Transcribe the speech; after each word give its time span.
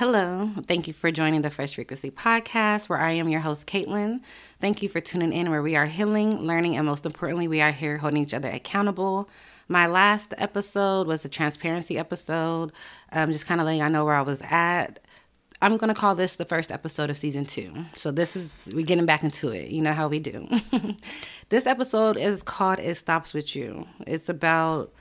Hello. 0.00 0.48
Thank 0.66 0.86
you 0.86 0.94
for 0.94 1.12
joining 1.12 1.42
the 1.42 1.50
Fresh 1.50 1.74
Frequency 1.74 2.10
podcast, 2.10 2.88
where 2.88 2.98
I 2.98 3.10
am 3.10 3.28
your 3.28 3.42
host, 3.42 3.66
Caitlin. 3.66 4.22
Thank 4.58 4.82
you 4.82 4.88
for 4.88 4.98
tuning 4.98 5.30
in, 5.30 5.50
where 5.50 5.60
we 5.60 5.76
are 5.76 5.84
healing, 5.84 6.40
learning, 6.40 6.78
and 6.78 6.86
most 6.86 7.04
importantly, 7.04 7.48
we 7.48 7.60
are 7.60 7.70
here 7.70 7.98
holding 7.98 8.22
each 8.22 8.32
other 8.32 8.48
accountable. 8.48 9.28
My 9.68 9.86
last 9.86 10.32
episode 10.38 11.06
was 11.06 11.26
a 11.26 11.28
transparency 11.28 11.98
episode, 11.98 12.72
um, 13.12 13.30
just 13.30 13.46
kind 13.46 13.60
of 13.60 13.66
letting 13.66 13.82
I 13.82 13.90
know 13.90 14.06
where 14.06 14.14
I 14.14 14.22
was 14.22 14.40
at. 14.40 15.00
I'm 15.60 15.76
going 15.76 15.92
to 15.92 16.00
call 16.00 16.14
this 16.14 16.36
the 16.36 16.46
first 16.46 16.72
episode 16.72 17.10
of 17.10 17.18
season 17.18 17.44
two. 17.44 17.70
So, 17.94 18.10
this 18.10 18.36
is, 18.36 18.70
we're 18.74 18.86
getting 18.86 19.04
back 19.04 19.22
into 19.22 19.50
it. 19.50 19.68
You 19.68 19.82
know 19.82 19.92
how 19.92 20.08
we 20.08 20.18
do. 20.18 20.48
this 21.50 21.66
episode 21.66 22.16
is 22.16 22.42
called 22.42 22.78
It 22.78 22.94
Stops 22.94 23.34
With 23.34 23.54
You. 23.54 23.86
It's 24.06 24.30
about 24.30 24.94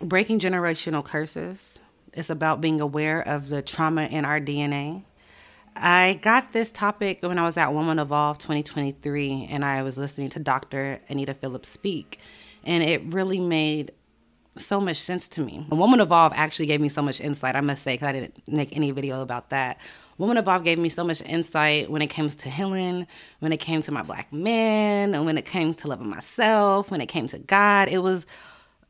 breaking 0.00 0.40
generational 0.40 1.04
curses 1.04 1.78
it's 2.14 2.30
about 2.30 2.60
being 2.60 2.80
aware 2.80 3.20
of 3.20 3.48
the 3.48 3.62
trauma 3.62 4.04
in 4.04 4.24
our 4.24 4.40
DNA. 4.40 5.04
I 5.76 6.20
got 6.22 6.52
this 6.52 6.70
topic 6.70 7.22
when 7.22 7.38
I 7.38 7.42
was 7.42 7.56
at 7.56 7.72
Woman 7.72 7.98
Evolve 7.98 8.38
2023 8.38 9.48
and 9.50 9.64
I 9.64 9.82
was 9.82 9.98
listening 9.98 10.30
to 10.30 10.38
Dr. 10.38 11.00
Anita 11.08 11.34
Phillips 11.34 11.68
speak, 11.68 12.20
and 12.62 12.82
it 12.82 13.02
really 13.06 13.40
made 13.40 13.92
so 14.56 14.80
much 14.80 14.98
sense 14.98 15.26
to 15.26 15.40
me. 15.40 15.66
Woman 15.70 16.00
Evolve 16.00 16.32
actually 16.36 16.66
gave 16.66 16.80
me 16.80 16.88
so 16.88 17.02
much 17.02 17.20
insight, 17.20 17.56
I 17.56 17.60
must 17.60 17.82
say, 17.82 17.94
because 17.94 18.08
I 18.08 18.12
didn't 18.12 18.46
make 18.46 18.76
any 18.76 18.92
video 18.92 19.20
about 19.20 19.50
that. 19.50 19.80
Woman 20.16 20.36
Evolve 20.36 20.62
gave 20.62 20.78
me 20.78 20.88
so 20.88 21.02
much 21.02 21.20
insight 21.22 21.90
when 21.90 22.02
it 22.02 22.06
comes 22.06 22.36
to 22.36 22.50
healing, 22.50 23.08
when 23.40 23.52
it 23.52 23.58
came 23.58 23.82
to 23.82 23.90
my 23.90 24.02
black 24.02 24.32
men, 24.32 25.12
and 25.12 25.26
when 25.26 25.36
it 25.36 25.44
came 25.44 25.74
to 25.74 25.88
loving 25.88 26.08
myself, 26.08 26.92
when 26.92 27.00
it 27.00 27.06
came 27.06 27.26
to 27.26 27.38
God. 27.40 27.88
It 27.88 27.98
was 27.98 28.26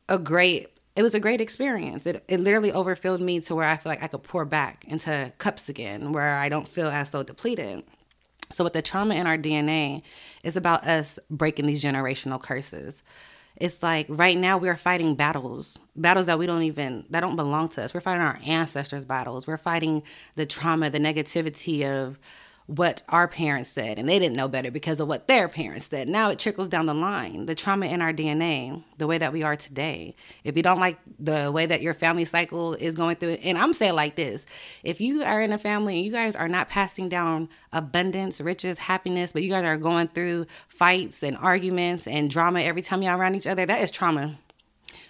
a 0.07 0.19
great 0.19 0.67
it 0.95 1.03
was 1.03 1.13
a 1.13 1.19
great 1.19 1.41
experience. 1.41 2.05
It, 2.05 2.23
it 2.27 2.39
literally 2.39 2.71
overfilled 2.71 3.21
me 3.21 3.39
to 3.41 3.55
where 3.55 3.67
I 3.67 3.77
feel 3.77 3.91
like 3.91 4.03
I 4.03 4.07
could 4.07 4.23
pour 4.23 4.45
back 4.45 4.85
into 4.87 5.33
cups 5.37 5.67
again, 5.67 6.13
where 6.13 6.37
I 6.37 6.47
don't 6.49 6.67
feel 6.67 6.87
as 6.87 7.11
though 7.11 7.23
depleted. 7.23 7.83
So, 8.51 8.63
with 8.63 8.73
the 8.73 8.81
trauma 8.81 9.15
in 9.15 9.27
our 9.27 9.37
DNA, 9.37 10.03
it's 10.43 10.55
about 10.55 10.85
us 10.85 11.19
breaking 11.29 11.65
these 11.65 11.83
generational 11.83 12.41
curses. 12.41 13.03
It's 13.57 13.81
like 13.81 14.05
right 14.09 14.37
now 14.37 14.57
we're 14.57 14.75
fighting 14.75 15.15
battles, 15.15 15.79
battles 15.95 16.25
that 16.25 16.37
we 16.37 16.45
don't 16.45 16.63
even, 16.63 17.05
that 17.09 17.21
don't 17.21 17.37
belong 17.37 17.69
to 17.69 17.83
us. 17.83 17.93
We're 17.93 18.01
fighting 18.01 18.21
our 18.21 18.39
ancestors' 18.45 19.05
battles. 19.05 19.47
We're 19.47 19.57
fighting 19.57 20.03
the 20.35 20.45
trauma, 20.45 20.89
the 20.89 20.99
negativity 20.99 21.85
of 21.85 22.19
what 22.67 23.03
our 23.09 23.27
parents 23.27 23.69
said 23.69 23.99
and 23.99 24.09
they 24.09 24.17
didn't 24.17 24.35
know 24.35 24.47
better 24.47 24.71
because 24.71 24.99
of 24.99 25.07
what 25.07 25.27
their 25.27 25.47
parents 25.47 25.87
said. 25.87 26.09
Now 26.09 26.29
it 26.29 26.39
trickles 26.39 26.67
down 26.67 26.87
the 26.87 26.95
line. 26.95 27.45
The 27.45 27.53
trauma 27.53 27.85
in 27.85 28.01
our 28.01 28.11
DNA, 28.11 28.83
the 28.97 29.05
way 29.05 29.19
that 29.19 29.31
we 29.31 29.43
are 29.43 29.55
today. 29.55 30.15
If 30.43 30.57
you 30.57 30.63
don't 30.63 30.79
like 30.79 30.97
the 31.19 31.51
way 31.51 31.67
that 31.67 31.83
your 31.83 31.93
family 31.93 32.25
cycle 32.25 32.73
is 32.73 32.95
going 32.95 33.17
through, 33.17 33.37
and 33.43 33.57
I'm 33.57 33.73
saying 33.73 33.95
like 33.95 34.15
this 34.15 34.45
if 34.83 34.99
you 34.99 35.23
are 35.23 35.41
in 35.41 35.51
a 35.51 35.59
family 35.59 35.97
and 35.97 36.05
you 36.05 36.11
guys 36.11 36.35
are 36.35 36.47
not 36.47 36.69
passing 36.69 37.07
down 37.07 37.49
abundance, 37.71 38.41
riches, 38.41 38.79
happiness, 38.79 39.31
but 39.31 39.43
you 39.43 39.49
guys 39.49 39.63
are 39.63 39.77
going 39.77 40.07
through 40.07 40.47
fights 40.67 41.21
and 41.21 41.37
arguments 41.37 42.07
and 42.07 42.31
drama 42.31 42.61
every 42.61 42.81
time 42.81 43.03
y'all 43.03 43.19
around 43.19 43.35
each 43.35 43.47
other, 43.47 43.65
that 43.65 43.81
is 43.81 43.91
trauma. 43.91 44.35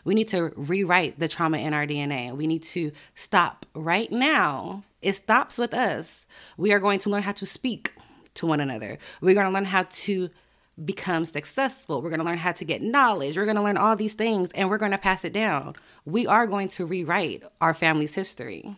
We 0.03 0.13
need 0.13 0.27
to 0.29 0.51
rewrite 0.55 1.19
the 1.19 1.27
trauma 1.27 1.57
in 1.57 1.73
our 1.73 1.87
DNA. 1.87 2.35
We 2.35 2.47
need 2.47 2.63
to 2.63 2.91
stop 3.15 3.65
right 3.73 4.11
now 4.11 4.83
it 5.05 5.15
stops 5.15 5.57
with 5.57 5.73
us. 5.73 6.25
We 6.57 6.73
are 6.73 6.79
going 6.79 6.99
to 6.99 7.09
learn 7.09 7.21
how 7.21 7.33
to 7.33 7.45
speak 7.45 7.93
to 8.33 8.47
one 8.47 8.59
another. 8.59 8.97
We're 9.21 9.35
going 9.35 9.45
to 9.45 9.51
learn 9.51 9.65
how 9.65 9.83
to 9.83 10.29
become 10.83 11.25
successful. 11.25 12.01
We're 12.01 12.09
going 12.09 12.19
to 12.19 12.25
learn 12.25 12.39
how 12.39 12.51
to 12.53 12.65
get 12.65 12.81
knowledge. 12.81 13.37
We're 13.37 13.45
going 13.45 13.55
to 13.55 13.61
learn 13.61 13.77
all 13.77 13.95
these 13.95 14.15
things 14.15 14.51
and 14.53 14.69
we're 14.69 14.79
going 14.79 14.91
to 14.91 14.97
pass 14.97 15.23
it 15.23 15.31
down. 15.31 15.75
We 16.05 16.25
are 16.25 16.47
going 16.47 16.69
to 16.69 16.85
rewrite 16.85 17.43
our 17.61 17.73
family's 17.73 18.15
history. 18.15 18.75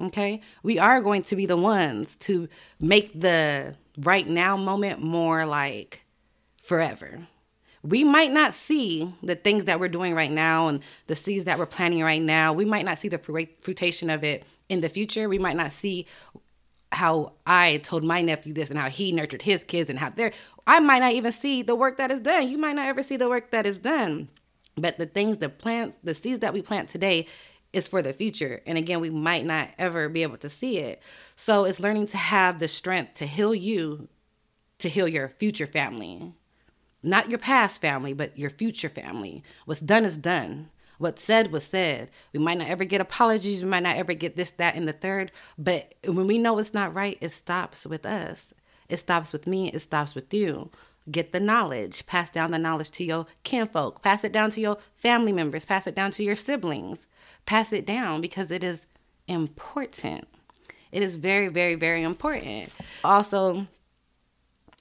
Okay? 0.00 0.40
We 0.62 0.78
are 0.78 1.02
going 1.02 1.22
to 1.24 1.36
be 1.36 1.44
the 1.44 1.58
ones 1.58 2.16
to 2.16 2.48
make 2.80 3.12
the 3.12 3.76
right 3.98 4.26
now 4.26 4.56
moment 4.56 5.02
more 5.02 5.44
like 5.44 6.04
forever. 6.62 7.28
We 7.82 8.04
might 8.04 8.30
not 8.30 8.52
see 8.52 9.12
the 9.22 9.34
things 9.34 9.64
that 9.64 9.80
we're 9.80 9.88
doing 9.88 10.14
right 10.14 10.30
now 10.30 10.68
and 10.68 10.82
the 11.06 11.16
seeds 11.16 11.44
that 11.44 11.58
we're 11.58 11.66
planting 11.66 12.02
right 12.02 12.20
now. 12.20 12.52
We 12.52 12.66
might 12.66 12.84
not 12.84 12.98
see 12.98 13.08
the 13.08 13.18
fruition 13.18 14.10
of 14.10 14.22
it 14.22 14.44
in 14.68 14.80
the 14.80 14.88
future, 14.88 15.28
we 15.28 15.38
might 15.38 15.56
not 15.56 15.72
see 15.72 16.06
how 16.92 17.32
I 17.46 17.78
told 17.78 18.04
my 18.04 18.22
nephew 18.22 18.52
this 18.52 18.70
and 18.70 18.78
how 18.78 18.88
he 18.88 19.12
nurtured 19.12 19.42
his 19.42 19.64
kids 19.64 19.90
and 19.90 19.98
how 19.98 20.10
they're, 20.10 20.32
I 20.66 20.80
might 20.80 21.00
not 21.00 21.12
even 21.12 21.32
see 21.32 21.62
the 21.62 21.76
work 21.76 21.98
that 21.98 22.10
is 22.10 22.20
done. 22.20 22.48
You 22.48 22.58
might 22.58 22.76
not 22.76 22.86
ever 22.86 23.02
see 23.02 23.16
the 23.16 23.28
work 23.28 23.50
that 23.50 23.66
is 23.66 23.78
done. 23.78 24.28
But 24.76 24.98
the 24.98 25.06
things, 25.06 25.38
the 25.38 25.48
plants, 25.48 25.98
the 26.02 26.14
seeds 26.14 26.40
that 26.40 26.54
we 26.54 26.62
plant 26.62 26.88
today 26.88 27.26
is 27.72 27.86
for 27.86 28.02
the 28.02 28.12
future. 28.12 28.60
And 28.66 28.76
again, 28.76 29.00
we 29.00 29.10
might 29.10 29.44
not 29.44 29.68
ever 29.78 30.08
be 30.08 30.22
able 30.22 30.38
to 30.38 30.48
see 30.48 30.78
it. 30.78 31.02
So 31.36 31.64
it's 31.64 31.80
learning 31.80 32.06
to 32.08 32.16
have 32.16 32.58
the 32.58 32.68
strength 32.68 33.14
to 33.14 33.26
heal 33.26 33.54
you, 33.54 34.08
to 34.78 34.88
heal 34.88 35.06
your 35.06 35.28
future 35.28 35.66
family. 35.66 36.32
Not 37.02 37.30
your 37.30 37.38
past 37.38 37.80
family, 37.80 38.12
but 38.12 38.38
your 38.38 38.50
future 38.50 38.88
family. 38.88 39.42
What's 39.64 39.80
done 39.80 40.04
is 40.04 40.18
done. 40.18 40.70
What 40.98 41.18
said 41.18 41.50
was 41.50 41.64
said. 41.64 42.10
We 42.34 42.40
might 42.40 42.58
not 42.58 42.68
ever 42.68 42.84
get 42.84 43.00
apologies. 43.00 43.62
We 43.62 43.68
might 43.70 43.82
not 43.82 43.96
ever 43.96 44.12
get 44.12 44.36
this, 44.36 44.50
that, 44.52 44.74
and 44.74 44.86
the 44.86 44.92
third. 44.92 45.32
But 45.56 45.94
when 46.04 46.26
we 46.26 46.36
know 46.36 46.58
it's 46.58 46.74
not 46.74 46.94
right, 46.94 47.16
it 47.22 47.30
stops 47.32 47.86
with 47.86 48.04
us. 48.04 48.52
It 48.90 48.98
stops 48.98 49.32
with 49.32 49.46
me. 49.46 49.70
It 49.70 49.80
stops 49.80 50.14
with 50.14 50.34
you. 50.34 50.70
Get 51.10 51.32
the 51.32 51.40
knowledge. 51.40 52.04
Pass 52.06 52.28
down 52.28 52.50
the 52.50 52.58
knowledge 52.58 52.90
to 52.92 53.04
your 53.04 53.26
kinfolk. 53.44 54.02
Pass 54.02 54.24
it 54.24 54.32
down 54.32 54.50
to 54.50 54.60
your 54.60 54.76
family 54.94 55.32
members. 55.32 55.64
Pass 55.64 55.86
it 55.86 55.94
down 55.94 56.10
to 56.12 56.22
your 56.22 56.36
siblings. 56.36 57.06
Pass 57.46 57.72
it 57.72 57.86
down 57.86 58.20
because 58.20 58.50
it 58.50 58.62
is 58.62 58.86
important. 59.26 60.28
It 60.92 61.02
is 61.02 61.16
very, 61.16 61.48
very, 61.48 61.76
very 61.76 62.02
important. 62.02 62.70
Also, 63.02 63.66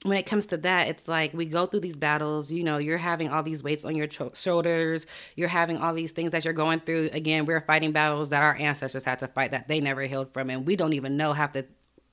when 0.03 0.17
it 0.17 0.25
comes 0.25 0.45
to 0.47 0.57
that, 0.57 0.87
it's 0.87 1.07
like 1.07 1.33
we 1.33 1.45
go 1.45 1.65
through 1.65 1.81
these 1.81 1.97
battles. 1.97 2.51
You 2.51 2.63
know, 2.63 2.77
you're 2.77 2.97
having 2.97 3.29
all 3.29 3.43
these 3.43 3.63
weights 3.63 3.83
on 3.83 3.95
your 3.95 4.07
cho- 4.07 4.31
shoulders. 4.33 5.05
You're 5.35 5.49
having 5.49 5.77
all 5.77 5.93
these 5.93 6.13
things 6.13 6.31
that 6.31 6.45
you're 6.45 6.53
going 6.53 6.79
through. 6.79 7.09
Again, 7.11 7.45
we're 7.45 7.61
fighting 7.61 7.91
battles 7.91 8.29
that 8.29 8.41
our 8.41 8.55
ancestors 8.55 9.03
had 9.03 9.19
to 9.19 9.27
fight 9.27 9.51
that 9.51 9.67
they 9.67 9.81
never 9.81 10.01
healed 10.03 10.33
from, 10.33 10.49
and 10.49 10.65
we 10.65 10.75
don't 10.75 10.93
even 10.93 11.17
know 11.17 11.33
half 11.33 11.53
the 11.53 11.65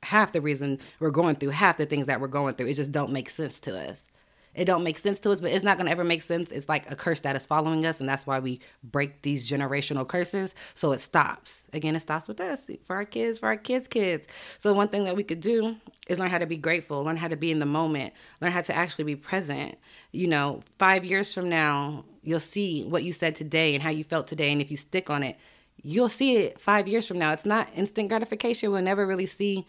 half 0.03 0.33
the 0.33 0.41
reason 0.41 0.79
we're 1.01 1.11
going 1.11 1.37
through 1.37 1.51
half 1.51 1.79
the 1.79 1.87
things 1.87 2.07
that 2.07 2.21
we're 2.21 2.29
going 2.29 2.55
through. 2.55 2.67
It 2.67 2.75
just 2.75 2.93
don't 2.93 3.13
make 3.13 3.29
sense 3.29 3.61
to 3.61 3.79
us 3.91 4.07
it 4.57 4.65
don't 4.65 4.83
make 4.83 4.97
sense 4.97 5.21
to 5.21 5.31
us, 5.31 5.41
but 5.41 5.53
it's 5.53 5.63
not 5.63 5.77
gonna 5.77 5.91
ever 5.91 6.03
make 6.03 6.23
sense. 6.23 6.51
It's 6.51 6.69
like 6.69 6.91
a 6.91 6.97
curse 6.97 7.21
that 7.21 7.37
is 7.37 7.45
following 7.45 7.85
us, 7.85 8.01
and 8.01 8.09
that's 8.09 8.27
why 8.27 8.41
we 8.41 8.61
break 8.83 9.23
these 9.23 9.49
generational 9.49 10.09
curses. 10.09 10.55
So 10.75 10.93
it 10.93 11.01
stops. 11.01 11.69
Again, 11.75 11.95
it 11.95 12.01
stops 12.01 12.27
with 12.27 12.41
us 12.41 12.71
for 12.85 12.97
our 12.97 13.05
kids, 13.05 13.39
for 13.39 13.47
our 13.47 13.57
kids' 13.57 13.87
kids. 13.87 14.27
So 14.59 14.73
one 14.73 14.89
thing 14.89 15.05
that 15.05 15.15
we 15.15 15.25
could 15.25 15.41
do 15.41 15.77
is 16.09 16.19
learn 16.19 16.31
how 16.31 16.39
to 16.39 16.47
be 16.47 16.57
grateful, 16.57 17.05
learn 17.05 17.19
how 17.19 17.29
to 17.29 17.37
be 17.37 17.51
in 17.51 17.59
the 17.59 17.67
moment, 17.67 18.15
learn 18.41 18.53
how 18.53 18.63
to 18.63 18.75
actually 18.75 19.05
be 19.05 19.17
present. 19.17 19.77
You 20.13 20.27
know, 20.27 20.63
five 20.79 21.05
years 21.05 21.35
from 21.35 21.51
now, 21.51 22.07
you'll 22.23 22.41
see 22.41 22.83
what 22.85 23.05
you 23.05 23.13
said 23.13 23.37
today 23.37 23.75
and 23.75 23.83
how 23.83 23.91
you 23.91 24.05
felt 24.05 24.27
today, 24.27 24.51
and 24.51 24.63
if 24.63 24.71
you 24.71 24.79
stick 24.79 25.11
on 25.11 25.23
it, 25.23 25.37
you'll 25.83 26.09
see 26.09 26.37
it 26.37 26.61
five 26.61 26.89
years 26.89 27.07
from 27.07 27.19
now. 27.19 27.33
It's 27.33 27.45
not 27.45 27.69
instant 27.75 28.09
gratification. 28.09 28.71
We'll 28.71 28.83
never 28.83 29.07
really 29.07 29.27
see 29.27 29.67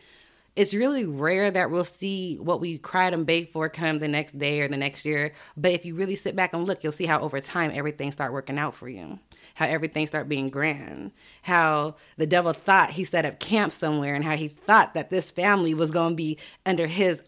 it's 0.57 0.73
really 0.73 1.05
rare 1.05 1.51
that 1.51 1.69
we'll 1.69 1.85
see 1.85 2.37
what 2.37 2.59
we 2.59 2.79
cried 2.79 3.13
and 3.13 3.27
begged 3.27 3.51
for 3.51 3.69
come 3.69 3.99
the 3.99 4.07
next 4.07 4.39
day 4.39 4.59
or 4.59 4.67
the 4.67 4.75
next 4.75 5.05
year. 5.05 5.31
But 5.55 5.73
if 5.73 5.85
you 5.85 5.93
really 5.93 6.15
sit 6.15 6.35
back 6.35 6.51
and 6.51 6.65
look, 6.65 6.83
you'll 6.83 6.91
see 6.91 7.05
how 7.05 7.19
over 7.19 7.39
time 7.39 7.69
everything 7.75 8.11
start 8.11 8.33
working 8.33 8.57
out 8.57 8.73
for 8.73 8.89
you. 8.89 9.19
How 9.53 9.67
everything 9.67 10.07
start 10.07 10.27
being 10.27 10.49
grand. 10.49 11.11
How 11.43 11.95
the 12.17 12.25
devil 12.25 12.53
thought 12.53 12.89
he 12.89 13.03
set 13.03 13.23
up 13.23 13.39
camp 13.39 13.71
somewhere 13.71 14.15
and 14.15 14.23
how 14.23 14.35
he 14.35 14.47
thought 14.47 14.95
that 14.95 15.11
this 15.11 15.29
family 15.29 15.75
was 15.75 15.91
going 15.91 16.13
to 16.13 16.15
be 16.15 16.39
under 16.65 16.87
his 16.87 17.21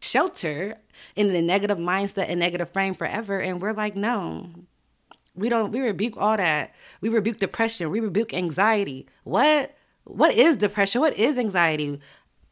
shelter 0.00 0.74
in 1.14 1.28
the 1.28 1.42
negative 1.42 1.78
mindset 1.78 2.30
and 2.30 2.40
negative 2.40 2.72
frame 2.72 2.94
forever. 2.94 3.38
And 3.38 3.60
we're 3.60 3.74
like, 3.74 3.96
no, 3.96 4.48
we 5.34 5.50
don't, 5.50 5.72
we 5.72 5.82
rebuke 5.82 6.16
all 6.16 6.38
that. 6.38 6.74
We 7.02 7.10
rebuke 7.10 7.36
depression. 7.36 7.90
We 7.90 8.00
rebuke 8.00 8.32
anxiety. 8.32 9.08
What? 9.24 9.76
What 10.04 10.34
is 10.34 10.56
depression? 10.56 11.00
What 11.00 11.16
is 11.16 11.38
anxiety? 11.38 12.00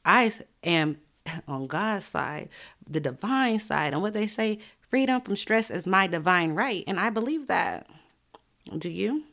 I 0.04 0.32
am 0.64 0.98
on 1.48 1.66
God's 1.66 2.04
side, 2.04 2.48
the 2.88 3.00
divine 3.00 3.60
side. 3.60 3.92
And 3.92 4.02
what 4.02 4.12
they 4.12 4.26
say, 4.26 4.58
freedom 4.88 5.20
from 5.20 5.36
stress 5.36 5.70
is 5.70 5.86
my 5.86 6.06
divine 6.06 6.52
right. 6.52 6.84
And 6.86 6.98
I 6.98 7.10
believe 7.10 7.46
that. 7.46 7.86
Do 8.76 8.88
you? 8.88 9.24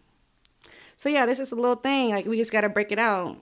So, 0.96 1.10
yeah, 1.10 1.25
this 1.25 1.40
is 1.40 1.52
a 1.52 1.56
little 1.56 1.75
thing. 1.75 2.10
Like, 2.10 2.25
we 2.25 2.38
just 2.38 2.52
got 2.52 2.62
to 2.62 2.69
break 2.69 2.92
it 2.92 3.00
out. 3.00 3.38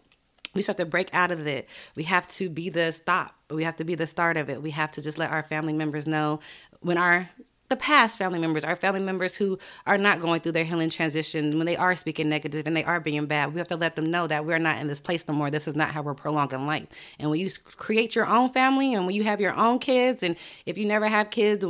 We 0.54 0.60
just 0.60 0.68
have 0.68 0.76
to 0.78 0.86
break 0.86 1.14
out 1.14 1.32
of 1.32 1.48
it. 1.48 1.68
We 1.96 2.04
have 2.04 2.28
to 2.28 2.50
be 2.50 2.70
the 2.70 2.92
stop. 2.92 3.36
We 3.50 3.64
have 3.64 3.76
to 3.78 3.84
be 3.84 3.96
the 3.96 4.08
start 4.08 4.38
of 4.38 4.50
it. 4.50 4.62
We 4.62 4.72
have 4.72 4.92
to 4.94 5.02
just 5.02 5.18
let 5.18 5.32
our 5.32 5.44
family 5.44 5.74
members 5.74 6.08
know 6.08 6.40
when 6.80 6.98
our 6.98 7.30
the 7.68 7.76
past 7.76 8.20
family 8.20 8.40
members, 8.40 8.64
our 8.64 8.76
family 8.76 9.00
members 9.00 9.36
who 9.36 9.58
are 9.88 9.98
not 9.98 10.22
going 10.22 10.40
through 10.40 10.52
their 10.52 10.64
healing 10.64 10.90
transition, 10.90 11.58
when 11.58 11.66
they 11.66 11.76
are 11.76 11.96
speaking 11.96 12.30
negative 12.30 12.68
and 12.68 12.78
they 12.78 12.84
are 12.84 13.00
being 13.00 13.26
bad, 13.26 13.54
we 13.54 13.58
have 13.58 13.68
to 13.68 13.76
let 13.76 13.96
them 13.96 14.12
know 14.12 14.28
that 14.28 14.46
we're 14.46 14.60
not 14.60 14.80
in 14.80 14.88
this 14.88 15.02
place 15.02 15.28
no 15.28 15.34
more. 15.34 15.50
This 15.50 15.68
is 15.68 15.76
not 15.76 15.90
how 15.90 16.04
we're 16.04 16.14
prolonging 16.14 16.68
life. 16.68 16.88
And 17.18 17.30
when 17.30 17.40
you 17.40 17.50
create 17.78 18.16
your 18.16 18.28
own 18.28 18.50
family 18.50 18.94
and 18.94 19.06
when 19.06 19.16
you 19.16 19.24
have 19.24 19.42
your 19.42 19.56
own 19.56 19.80
kids, 19.80 20.22
and 20.22 20.36
if 20.66 20.78
you 20.78 20.86
never 20.86 21.08
have 21.08 21.32
kids, 21.32 21.66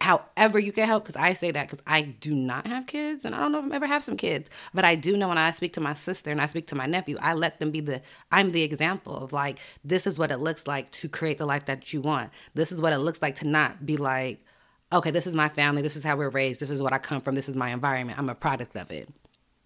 however 0.00 0.58
you 0.58 0.72
can 0.72 0.86
help, 0.86 1.04
because 1.04 1.16
I 1.16 1.34
say 1.34 1.52
that 1.52 1.68
because 1.68 1.82
I 1.86 2.02
do 2.02 2.34
not 2.34 2.66
have 2.66 2.86
kids 2.86 3.24
and 3.24 3.34
I 3.34 3.38
don't 3.38 3.52
know 3.52 3.58
if 3.58 3.64
I'm 3.64 3.72
ever 3.72 3.86
have 3.86 4.02
some 4.02 4.16
kids, 4.16 4.50
but 4.74 4.84
I 4.84 4.96
do 4.96 5.16
know 5.16 5.28
when 5.28 5.38
I 5.38 5.52
speak 5.52 5.74
to 5.74 5.80
my 5.80 5.94
sister 5.94 6.30
and 6.32 6.40
I 6.40 6.46
speak 6.46 6.66
to 6.68 6.74
my 6.74 6.86
nephew, 6.86 7.16
I 7.20 7.34
let 7.34 7.60
them 7.60 7.70
be 7.70 7.80
the, 7.80 8.02
I'm 8.32 8.50
the 8.50 8.62
example 8.62 9.16
of 9.16 9.32
like, 9.32 9.60
this 9.84 10.06
is 10.06 10.18
what 10.18 10.32
it 10.32 10.38
looks 10.38 10.66
like 10.66 10.90
to 10.90 11.08
create 11.08 11.38
the 11.38 11.46
life 11.46 11.66
that 11.66 11.92
you 11.92 12.00
want. 12.00 12.30
This 12.54 12.72
is 12.72 12.82
what 12.82 12.92
it 12.92 12.98
looks 12.98 13.22
like 13.22 13.36
to 13.36 13.46
not 13.46 13.86
be 13.86 13.96
like, 13.96 14.40
okay, 14.92 15.10
this 15.10 15.26
is 15.26 15.34
my 15.34 15.48
family, 15.48 15.82
this 15.82 15.96
is 15.96 16.04
how 16.04 16.16
we're 16.16 16.30
raised, 16.30 16.60
this 16.60 16.70
is 16.70 16.82
what 16.82 16.92
I 16.92 16.98
come 16.98 17.20
from, 17.20 17.34
this 17.34 17.48
is 17.48 17.56
my 17.56 17.70
environment, 17.70 18.18
I'm 18.18 18.28
a 18.28 18.34
product 18.34 18.76
of 18.76 18.90
it. 18.90 19.08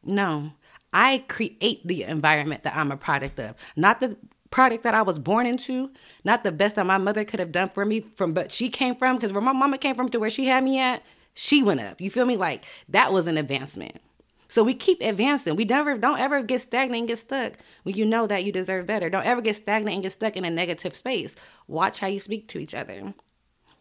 No, 0.05 0.53
I 0.93 1.25
create 1.29 1.87
the 1.87 2.03
environment 2.05 2.65
that 2.65 2.77
I'm 2.77 2.91
a 2.91 2.97
product 2.97 3.39
of, 3.39 3.55
not 3.77 4.01
the 4.01 4.17
product 4.51 4.85
that 4.85 4.95
I 4.95 5.03
was 5.03 5.19
born 5.19 5.47
into, 5.47 5.91
not 6.25 6.45
the 6.45 6.53
best 6.53 6.77
that 6.77 6.87
my 6.87 6.99
mother 6.99 7.25
could 7.25 7.41
have 7.41 7.53
done 7.53 7.69
for 7.69 7.85
me 7.85 8.01
from 8.01 8.33
but 8.33 8.53
she 8.53 8.69
came 8.69 8.95
from 8.95 9.17
because 9.17 9.33
where 9.33 9.43
my 9.43 9.53
mama 9.53 9.79
came 9.79 9.95
from 9.95 10.09
to 10.11 10.21
where 10.21 10.31
she 10.31 10.47
had 10.47 10.63
me 10.63 10.79
at, 10.79 11.03
she 11.35 11.63
went 11.63 11.81
up. 11.81 12.01
You 12.01 12.11
feel 12.11 12.27
me? 12.27 12.37
Like 12.37 12.65
that 12.89 13.13
was 13.13 13.27
an 13.27 13.39
advancement. 13.39 14.01
So 14.49 14.63
we 14.63 14.75
keep 14.75 15.01
advancing. 15.01 15.57
We 15.57 15.65
never 15.65 15.97
don't 15.97 16.21
ever 16.21 16.43
get 16.43 16.61
stagnant 16.61 16.99
and 16.99 17.09
get 17.09 17.17
stuck 17.17 17.55
when 17.85 17.95
you 17.95 18.05
know 18.05 18.27
that 18.27 18.45
you 18.45 18.53
deserve 18.53 18.87
better. 18.87 19.09
Don't 19.09 19.25
ever 19.25 19.41
get 19.41 19.57
stagnant 19.57 19.95
and 19.95 20.03
get 20.03 20.13
stuck 20.13 20.37
in 20.37 20.45
a 20.45 20.51
negative 20.51 20.95
space. 20.95 21.35
Watch 21.69 22.01
how 22.01 22.09
you 22.09 22.21
speak 22.21 22.49
to 22.49 22.59
each 22.59 22.75
other. 22.75 23.15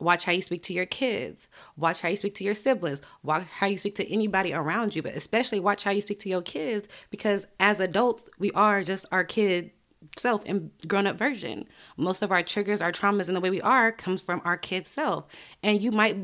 Watch 0.02 0.26
how 0.26 0.32
you 0.32 0.42
speak 0.42 0.64
to 0.64 0.74
your 0.74 0.88
kids. 0.88 1.48
Watch 1.78 2.02
how 2.02 2.10
you 2.10 2.16
speak 2.16 2.34
to 2.36 2.44
your 2.44 2.56
siblings. 2.56 3.02
Watch 3.22 3.46
how 3.52 3.68
you 3.68 3.78
speak 3.78 3.96
to 3.96 4.12
anybody 4.12 4.52
around 4.52 4.96
you, 4.96 5.04
but 5.04 5.16
especially 5.16 5.60
watch 5.60 5.84
how 5.84 5.92
you 5.92 6.02
speak 6.02 6.20
to 6.22 6.30
your 6.30 6.42
kids 6.42 6.88
because 7.12 7.46
as 7.60 7.80
adults, 7.80 8.28
we 8.40 8.52
are 8.52 8.84
just 8.84 9.06
our 9.12 9.24
kid 9.24 9.70
self 10.18 10.44
and 10.48 10.72
grown 10.88 11.06
up 11.06 11.20
version. 11.20 11.68
Most 11.98 12.24
of 12.24 12.32
our 12.32 12.42
triggers, 12.42 12.82
our 12.82 12.92
traumas, 12.92 13.28
and 13.28 13.36
the 13.36 13.42
way 13.42 13.52
we 13.52 13.62
are 13.62 13.92
comes 13.92 14.22
from 14.22 14.42
our 14.44 14.58
kid 14.58 14.88
self. 14.88 15.26
And 15.62 15.82
you 15.82 15.92
might 15.92 16.18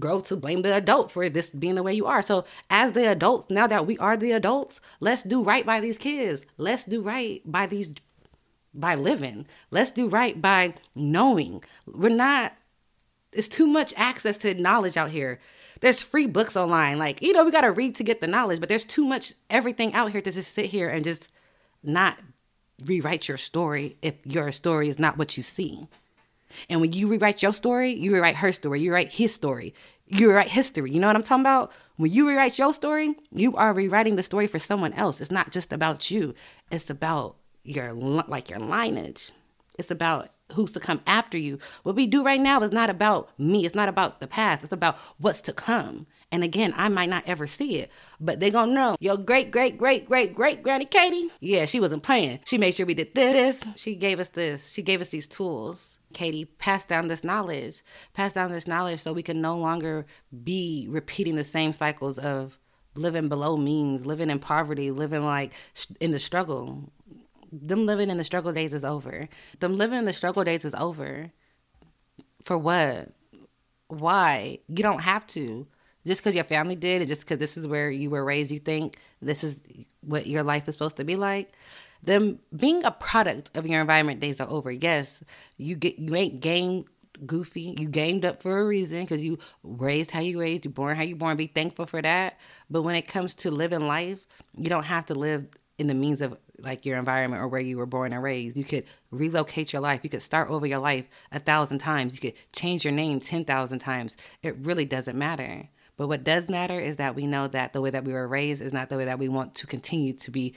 grow 0.00 0.20
to 0.22 0.36
blame 0.36 0.62
the 0.62 0.74
adult 0.74 1.12
for 1.12 1.28
this 1.28 1.50
being 1.50 1.76
the 1.76 1.84
way 1.84 1.94
you 1.94 2.06
are. 2.06 2.22
So, 2.22 2.44
as 2.68 2.92
the 2.92 3.08
adults, 3.08 3.48
now 3.48 3.68
that 3.68 3.86
we 3.86 3.96
are 3.98 4.16
the 4.16 4.32
adults, 4.32 4.80
let's 4.98 5.22
do 5.22 5.44
right 5.44 5.64
by 5.64 5.78
these 5.78 5.98
kids. 5.98 6.44
Let's 6.56 6.84
do 6.84 7.00
right 7.00 7.42
by 7.44 7.66
these 7.66 7.94
by 8.74 8.96
living. 8.96 9.46
Let's 9.70 9.90
do 9.90 10.08
right 10.08 10.40
by 10.40 10.74
knowing. 10.96 11.62
We're 11.86 12.08
not 12.08 12.54
it's 13.32 13.48
too 13.48 13.66
much 13.66 13.94
access 13.96 14.38
to 14.38 14.54
knowledge 14.54 14.96
out 14.96 15.10
here. 15.10 15.40
There's 15.80 16.02
free 16.02 16.26
books 16.26 16.56
online. 16.56 16.98
Like, 16.98 17.22
you 17.22 17.32
know, 17.32 17.44
we 17.44 17.50
got 17.50 17.62
to 17.62 17.72
read 17.72 17.94
to 17.96 18.04
get 18.04 18.20
the 18.20 18.26
knowledge, 18.26 18.60
but 18.60 18.68
there's 18.68 18.84
too 18.84 19.04
much 19.04 19.32
everything 19.48 19.94
out 19.94 20.12
here 20.12 20.20
to 20.20 20.30
just 20.30 20.52
sit 20.52 20.66
here 20.66 20.88
and 20.88 21.04
just 21.04 21.28
not 21.82 22.18
rewrite 22.86 23.28
your 23.28 23.36
story 23.36 23.96
if 24.02 24.14
your 24.24 24.52
story 24.52 24.88
is 24.88 24.98
not 24.98 25.16
what 25.16 25.36
you 25.36 25.42
see. 25.42 25.86
And 26.68 26.80
when 26.80 26.92
you 26.92 27.06
rewrite 27.06 27.42
your 27.42 27.52
story, 27.52 27.92
you 27.92 28.12
rewrite 28.12 28.36
her 28.36 28.52
story, 28.52 28.80
you 28.80 28.92
write 28.92 29.12
his 29.12 29.34
story, 29.34 29.72
you 30.06 30.28
rewrite 30.28 30.48
history. 30.48 30.90
You 30.90 31.00
know 31.00 31.06
what 31.06 31.16
I'm 31.16 31.22
talking 31.22 31.42
about? 31.42 31.72
When 31.96 32.10
you 32.10 32.28
rewrite 32.28 32.58
your 32.58 32.72
story, 32.72 33.14
you 33.32 33.54
are 33.56 33.72
rewriting 33.72 34.16
the 34.16 34.22
story 34.22 34.46
for 34.46 34.58
someone 34.58 34.92
else. 34.94 35.20
It's 35.20 35.30
not 35.30 35.52
just 35.52 35.72
about 35.72 36.10
you. 36.10 36.34
It's 36.70 36.90
about 36.90 37.36
your 37.62 37.92
like 37.92 38.50
your 38.50 38.58
lineage. 38.58 39.30
It's 39.78 39.90
about 39.90 40.30
who's 40.52 40.72
to 40.72 40.80
come 40.80 41.00
after 41.06 41.38
you. 41.38 41.58
What 41.82 41.96
we 41.96 42.06
do 42.06 42.24
right 42.24 42.40
now 42.40 42.60
is 42.62 42.72
not 42.72 42.90
about 42.90 43.30
me. 43.38 43.64
It's 43.64 43.74
not 43.74 43.88
about 43.88 44.20
the 44.20 44.26
past. 44.26 44.64
It's 44.64 44.72
about 44.72 44.96
what's 45.18 45.40
to 45.42 45.52
come. 45.52 46.06
And 46.32 46.44
again, 46.44 46.72
I 46.76 46.88
might 46.88 47.08
not 47.08 47.24
ever 47.26 47.46
see 47.46 47.78
it, 47.78 47.90
but 48.20 48.38
they 48.38 48.50
gonna 48.50 48.72
know. 48.72 48.96
Your 49.00 49.16
great, 49.16 49.50
great, 49.50 49.76
great, 49.76 50.06
great, 50.06 50.34
great 50.34 50.62
granny 50.62 50.84
Katie, 50.84 51.28
yeah, 51.40 51.64
she 51.64 51.80
wasn't 51.80 52.04
playing. 52.04 52.40
She 52.44 52.56
made 52.56 52.74
sure 52.74 52.86
we 52.86 52.94
did 52.94 53.14
this. 53.14 53.64
She 53.74 53.94
gave 53.96 54.20
us 54.20 54.28
this. 54.28 54.72
She 54.72 54.82
gave 54.82 55.00
us 55.00 55.08
these 55.08 55.26
tools. 55.26 55.98
Katie 56.12 56.44
passed 56.44 56.88
down 56.88 57.08
this 57.08 57.24
knowledge, 57.24 57.82
passed 58.14 58.34
down 58.34 58.50
this 58.50 58.66
knowledge 58.66 59.00
so 59.00 59.12
we 59.12 59.22
can 59.22 59.40
no 59.40 59.56
longer 59.56 60.06
be 60.44 60.86
repeating 60.88 61.36
the 61.36 61.44
same 61.44 61.72
cycles 61.72 62.18
of 62.18 62.58
living 62.94 63.28
below 63.28 63.56
means, 63.56 64.06
living 64.06 64.30
in 64.30 64.38
poverty, 64.38 64.90
living 64.90 65.24
like 65.24 65.52
in 66.00 66.10
the 66.10 66.18
struggle 66.18 66.92
them 67.52 67.86
living 67.86 68.10
in 68.10 68.16
the 68.16 68.24
struggle 68.24 68.52
days 68.52 68.74
is 68.74 68.84
over. 68.84 69.28
Them 69.58 69.76
living 69.76 69.98
in 69.98 70.04
the 70.04 70.12
struggle 70.12 70.44
days 70.44 70.64
is 70.64 70.74
over. 70.74 71.30
For 72.42 72.56
what? 72.56 73.10
Why? 73.88 74.58
You 74.68 74.82
don't 74.82 75.00
have 75.00 75.26
to. 75.28 75.66
Just 76.06 76.22
because 76.22 76.34
your 76.34 76.44
family 76.44 76.76
did, 76.76 77.06
just 77.08 77.22
because 77.22 77.38
this 77.38 77.56
is 77.56 77.66
where 77.66 77.90
you 77.90 78.08
were 78.10 78.24
raised, 78.24 78.50
you 78.50 78.58
think 78.58 78.96
this 79.20 79.44
is 79.44 79.60
what 80.00 80.26
your 80.26 80.42
life 80.42 80.66
is 80.68 80.74
supposed 80.74 80.96
to 80.96 81.04
be 81.04 81.16
like. 81.16 81.52
Them 82.02 82.38
being 82.56 82.84
a 82.84 82.90
product 82.90 83.50
of 83.54 83.66
your 83.66 83.82
environment 83.82 84.20
days 84.20 84.40
are 84.40 84.48
over. 84.48 84.70
Yes, 84.70 85.22
you 85.58 85.76
get 85.76 85.98
you 85.98 86.14
ain't 86.16 86.40
game 86.40 86.86
goofy. 87.26 87.74
You 87.78 87.88
gamed 87.88 88.24
up 88.24 88.40
for 88.42 88.60
a 88.60 88.66
reason 88.66 89.02
because 89.02 89.22
you 89.22 89.38
raised 89.62 90.10
how 90.10 90.20
you 90.20 90.40
raised, 90.40 90.64
you 90.64 90.70
born 90.70 90.96
how 90.96 91.02
you 91.02 91.16
born. 91.16 91.36
Be 91.36 91.48
thankful 91.48 91.86
for 91.86 92.00
that. 92.00 92.38
But 92.70 92.82
when 92.82 92.94
it 92.94 93.06
comes 93.06 93.34
to 93.36 93.50
living 93.50 93.86
life, 93.86 94.26
you 94.56 94.70
don't 94.70 94.84
have 94.84 95.06
to 95.06 95.14
live 95.14 95.46
in 95.80 95.86
the 95.86 95.94
means 95.94 96.20
of 96.20 96.36
like 96.60 96.84
your 96.84 96.98
environment 96.98 97.42
or 97.42 97.48
where 97.48 97.60
you 97.60 97.78
were 97.78 97.86
born 97.86 98.12
and 98.12 98.22
raised. 98.22 98.56
You 98.56 98.64
could 98.64 98.84
relocate 99.10 99.72
your 99.72 99.80
life. 99.80 100.00
You 100.04 100.10
could 100.10 100.22
start 100.22 100.50
over 100.50 100.66
your 100.66 100.78
life 100.78 101.06
a 101.32 101.40
thousand 101.40 101.78
times. 101.78 102.14
You 102.14 102.30
could 102.30 102.38
change 102.52 102.84
your 102.84 102.92
name 102.92 103.18
10,000 103.18 103.78
times. 103.78 104.16
It 104.42 104.56
really 104.60 104.84
doesn't 104.84 105.18
matter. 105.18 105.70
But 105.96 106.08
what 106.08 106.22
does 106.22 106.50
matter 106.50 106.78
is 106.78 106.98
that 106.98 107.14
we 107.14 107.26
know 107.26 107.48
that 107.48 107.72
the 107.72 107.80
way 107.80 107.88
that 107.88 108.04
we 108.04 108.12
were 108.12 108.28
raised 108.28 108.62
is 108.62 108.74
not 108.74 108.90
the 108.90 108.96
way 108.98 109.06
that 109.06 109.18
we 109.18 109.28
want 109.28 109.54
to 109.56 109.66
continue 109.66 110.12
to 110.12 110.30
be 110.30 110.54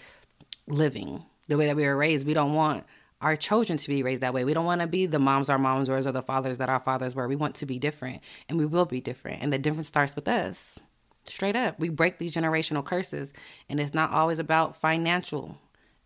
living. 0.68 1.24
The 1.48 1.58
way 1.58 1.68
that 1.68 1.78
we 1.78 1.86
were 1.86 1.98
raised, 1.98 2.28
we 2.28 2.34
don't 2.34 2.54
want 2.54 2.86
our 3.22 3.38
children 3.38 3.78
to 3.78 3.88
be 3.88 4.04
raised 4.04 4.22
that 4.24 4.34
way. 4.34 4.44
We 4.44 4.54
don't 4.54 4.66
want 4.66 4.82
to 4.82 4.88
be 4.88 5.06
the 5.06 5.20
moms 5.20 5.50
our 5.50 5.58
moms 5.58 5.88
were 5.88 5.98
or 5.98 6.12
the 6.12 6.22
fathers 6.22 6.58
that 6.58 6.68
our 6.70 6.82
fathers 6.82 7.16
were. 7.16 7.30
We 7.30 7.38
want 7.38 7.56
to 7.56 7.66
be 7.66 7.80
different 7.80 8.22
and 8.50 8.58
we 8.58 8.66
will 8.66 8.86
be 8.86 9.00
different. 9.00 9.42
And 9.42 9.54
the 9.54 9.58
difference 9.58 9.88
starts 9.88 10.16
with 10.16 10.28
us. 10.28 10.80
Straight 11.26 11.56
up. 11.56 11.80
We 11.80 11.90
break 11.90 12.18
these 12.18 12.36
generational 12.36 12.84
curses. 12.84 13.34
And 13.70 13.80
it's 13.80 13.94
not 13.94 14.12
always 14.12 14.40
about 14.40 14.78
financial. 14.78 15.58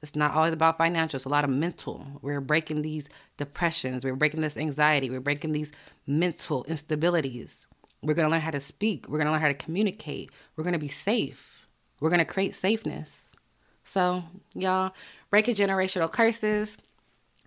It's 0.02 0.16
not 0.16 0.36
always 0.36 0.54
about 0.54 0.78
financial. 0.78 1.18
It's 1.18 1.26
a 1.26 1.30
lot 1.30 1.44
of 1.44 1.50
mental. 1.50 2.06
We're 2.22 2.42
breaking 2.42 2.84
these 2.84 3.10
depressions. 3.38 4.06
We're 4.06 4.16
breaking 4.16 4.42
this 4.42 4.58
anxiety. 4.58 5.10
We're 5.10 5.20
breaking 5.20 5.54
these 5.54 5.72
mental 6.06 6.64
instabilities. 6.66 7.66
We're 8.04 8.14
going 8.14 8.28
to 8.28 8.32
learn 8.32 8.42
how 8.42 8.52
to 8.52 8.60
speak. 8.60 9.08
We're 9.10 9.18
going 9.18 9.26
to 9.26 9.32
learn 9.32 9.42
how 9.42 9.48
to 9.48 9.56
communicate. 9.56 10.32
We're 10.56 10.64
going 10.64 10.74
to 10.74 10.80
be 10.80 10.88
safe. 10.88 11.68
We're 12.00 12.10
going 12.10 12.20
to 12.20 12.26
create 12.26 12.54
safeness. 12.54 13.34
So, 13.84 14.24
y'all, 14.54 14.92
breaking 15.32 15.56
generational 15.56 16.12
curses. 16.12 16.78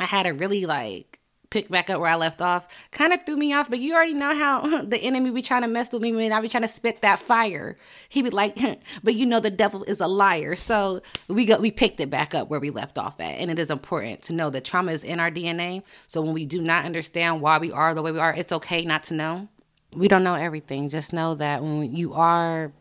I 0.01 0.05
had 0.05 0.27
a 0.27 0.35
really 0.35 0.67
like 0.67 1.20
pick 1.51 1.69
back 1.69 1.91
up 1.91 2.01
where 2.01 2.11
I 2.11 2.17
left 2.17 2.41
off. 2.41 2.69
Kind 2.93 3.13
of 3.13 3.25
threw 3.27 3.37
me 3.37 3.53
off, 3.53 3.69
but 3.69 3.81
you 3.81 3.95
already 3.95 4.15
know 4.15 4.35
how 4.35 4.83
the 4.85 4.99
enemy 4.99 5.31
be 5.31 5.43
trying 5.43 5.63
to 5.63 5.69
mess 5.69 5.93
with 5.93 6.03
me 6.03 6.13
when 6.13 6.33
I 6.33 6.41
be 6.41 6.49
trying 6.49 6.63
to 6.63 6.69
spit 6.69 7.03
that 7.03 7.19
fire. 7.19 7.77
He 8.09 8.23
be 8.23 8.31
like, 8.31 8.57
but 9.03 9.15
you 9.15 9.27
know 9.27 9.41
the 9.41 9.51
devil 9.51 9.85
is 9.85 10.01
a 10.01 10.07
liar. 10.07 10.55
So 10.55 11.03
we 11.29 11.45
got 11.45 11.61
we 11.61 11.71
picked 11.71 12.01
it 12.01 12.11
back 12.11 12.35
up 12.35 12.49
where 12.49 12.61
we 12.61 12.71
left 12.71 12.99
off 12.99 13.21
at. 13.21 13.39
And 13.39 13.51
it 13.51 13.59
is 13.59 13.71
important 13.71 14.23
to 14.23 14.33
know 14.33 14.51
that 14.51 14.65
trauma 14.65 14.93
is 14.93 15.05
in 15.05 15.21
our 15.21 15.31
DNA. 15.31 15.83
So 16.09 16.23
when 16.23 16.33
we 16.33 16.47
do 16.47 16.61
not 16.61 16.85
understand 16.85 17.41
why 17.41 17.59
we 17.59 17.73
are 17.73 17.95
the 17.95 18.03
way 18.03 18.13
we 18.13 18.21
are, 18.21 18.35
it's 18.35 18.53
okay 18.53 18.85
not 18.85 19.03
to 19.05 19.15
know. 19.15 19.49
We 19.93 20.07
don't 20.07 20.23
know 20.23 20.35
everything. 20.35 20.89
Just 20.89 21.13
know 21.13 21.35
that 21.35 21.63
when 21.63 21.97
you 21.97 22.15
are 22.15 22.73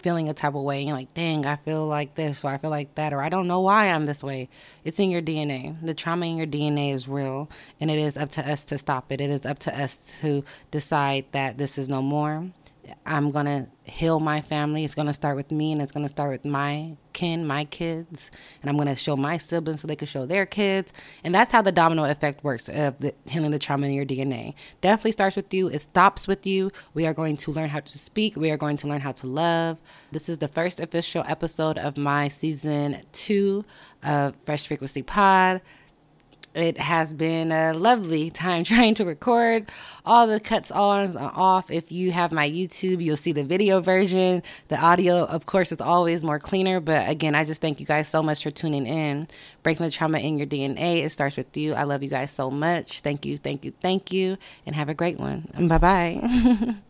feeling 0.00 0.28
a 0.28 0.34
type 0.34 0.54
of 0.54 0.62
way 0.62 0.78
and 0.78 0.88
you're 0.88 0.96
like, 0.96 1.14
dang, 1.14 1.46
I 1.46 1.56
feel 1.56 1.86
like 1.86 2.14
this 2.14 2.44
or 2.44 2.50
I 2.50 2.58
feel 2.58 2.70
like 2.70 2.94
that 2.94 3.12
or 3.12 3.22
I 3.22 3.28
don't 3.28 3.46
know 3.46 3.60
why 3.60 3.90
I'm 3.90 4.04
this 4.04 4.22
way. 4.22 4.48
It's 4.84 4.98
in 4.98 5.10
your 5.10 5.22
DNA. 5.22 5.76
The 5.82 5.94
trauma 5.94 6.26
in 6.26 6.36
your 6.36 6.46
DNA 6.46 6.92
is 6.92 7.08
real 7.08 7.50
and 7.80 7.90
it 7.90 7.98
is 7.98 8.16
up 8.16 8.30
to 8.30 8.50
us 8.50 8.64
to 8.66 8.78
stop 8.78 9.10
it. 9.12 9.20
It 9.20 9.30
is 9.30 9.44
up 9.44 9.58
to 9.60 9.80
us 9.80 10.18
to 10.20 10.44
decide 10.70 11.26
that 11.32 11.58
this 11.58 11.78
is 11.78 11.88
no 11.88 12.02
more. 12.02 12.48
I'm 13.06 13.30
going 13.30 13.46
to 13.46 13.68
heal 13.90 14.20
my 14.20 14.40
family. 14.40 14.84
It's 14.84 14.94
going 14.94 15.06
to 15.06 15.12
start 15.12 15.36
with 15.36 15.50
me 15.50 15.72
and 15.72 15.80
it's 15.80 15.92
going 15.92 16.04
to 16.04 16.08
start 16.08 16.30
with 16.30 16.44
my 16.44 16.96
kin, 17.12 17.46
my 17.46 17.64
kids. 17.64 18.30
And 18.60 18.68
I'm 18.70 18.76
going 18.76 18.88
to 18.88 18.94
show 18.94 19.16
my 19.16 19.38
siblings 19.38 19.80
so 19.80 19.88
they 19.88 19.96
can 19.96 20.06
show 20.06 20.26
their 20.26 20.46
kids. 20.46 20.92
And 21.24 21.34
that's 21.34 21.52
how 21.52 21.62
the 21.62 21.72
domino 21.72 22.04
effect 22.04 22.44
works 22.44 22.68
of 22.68 22.98
the, 23.00 23.14
healing 23.26 23.50
the 23.50 23.58
trauma 23.58 23.86
in 23.86 23.92
your 23.92 24.04
DNA. 24.04 24.54
Definitely 24.80 25.12
starts 25.12 25.36
with 25.36 25.52
you. 25.52 25.68
It 25.68 25.80
stops 25.80 26.28
with 26.28 26.46
you. 26.46 26.70
We 26.94 27.06
are 27.06 27.14
going 27.14 27.36
to 27.38 27.50
learn 27.50 27.70
how 27.70 27.80
to 27.80 27.98
speak. 27.98 28.36
We 28.36 28.50
are 28.50 28.56
going 28.56 28.76
to 28.78 28.86
learn 28.86 29.00
how 29.00 29.12
to 29.12 29.26
love. 29.26 29.78
This 30.12 30.28
is 30.28 30.38
the 30.38 30.48
first 30.48 30.80
official 30.80 31.24
episode 31.26 31.78
of 31.78 31.96
my 31.96 32.28
season 32.28 33.02
two 33.12 33.64
of 34.02 34.34
Fresh 34.44 34.66
Frequency 34.68 35.02
Pod. 35.02 35.60
It 36.58 36.78
has 36.78 37.14
been 37.14 37.52
a 37.52 37.72
lovely 37.72 38.30
time 38.30 38.64
trying 38.72 38.94
to 38.96 39.04
record 39.04 39.70
all 40.04 40.26
the 40.26 40.40
cuts 40.40 40.72
on 40.72 41.16
are 41.16 41.32
off. 41.34 41.70
If 41.70 41.92
you 41.92 42.10
have 42.10 42.32
my 42.32 42.50
YouTube, 42.50 43.02
you'll 43.02 43.16
see 43.16 43.30
the 43.32 43.44
video 43.44 43.80
version. 43.80 44.42
The 44.66 44.76
audio, 44.76 45.24
of 45.24 45.46
course, 45.46 45.70
is 45.70 45.80
always 45.80 46.24
more 46.24 46.40
cleaner. 46.40 46.80
But 46.80 47.08
again, 47.08 47.36
I 47.36 47.44
just 47.44 47.60
thank 47.60 47.78
you 47.78 47.86
guys 47.86 48.08
so 48.08 48.22
much 48.22 48.42
for 48.42 48.50
tuning 48.50 48.86
in. 48.86 49.28
Breaking 49.62 49.86
the 49.86 49.92
trauma 49.92 50.18
in 50.18 50.36
your 50.36 50.48
DNA. 50.48 51.04
It 51.04 51.10
starts 51.10 51.36
with 51.36 51.56
you. 51.56 51.74
I 51.74 51.84
love 51.84 52.02
you 52.02 52.10
guys 52.10 52.32
so 52.32 52.50
much. 52.50 53.00
Thank 53.00 53.24
you, 53.24 53.36
thank 53.36 53.64
you, 53.64 53.72
thank 53.80 54.12
you, 54.12 54.36
and 54.66 54.74
have 54.74 54.88
a 54.88 54.94
great 54.94 55.18
one. 55.18 55.48
Bye 55.68 55.78
bye. 55.78 56.74